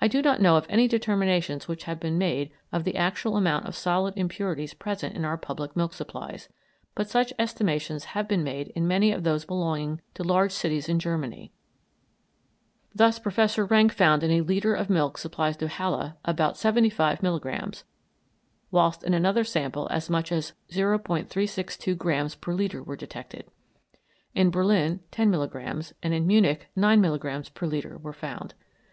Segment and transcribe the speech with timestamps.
[0.00, 3.66] I do not know of any determinations which have been made of the actual amount
[3.66, 6.48] of such solid impurities present in our public milk supplies,
[6.96, 10.98] but such estimations have been made in many of those belonging to large cities in
[10.98, 11.52] Germany.
[12.92, 17.84] Thus, Professor Renk found in a litre of milk supplied to Halle about 75 milligrammes,
[18.72, 23.48] whilst in another sample as much as 0·362 grammes per litre were detected.
[24.34, 28.54] In Berlin 10 milligrammes, and in Munich 9 milligrammes per litre, were found.